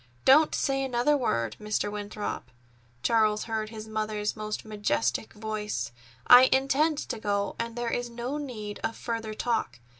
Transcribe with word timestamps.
"Don't 0.25 0.55
say 0.55 0.83
another 0.83 1.15
word, 1.15 1.57
Mr. 1.61 1.91
Winthrop," 1.91 2.49
Charles 3.03 3.43
heard 3.43 3.69
his 3.69 3.87
mother's 3.87 4.35
most 4.35 4.65
majestic 4.65 5.31
voice. 5.33 5.91
"I 6.25 6.49
intend 6.51 6.97
to 7.07 7.19
go, 7.19 7.55
and 7.59 7.75
there 7.75 7.91
is 7.93 8.09
no 8.09 8.39
need 8.39 8.79
of 8.83 8.95
further 8.97 9.35
talk. 9.35 9.77